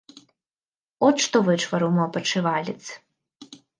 [1.07, 2.79] От што вычварыў мой падшывалец.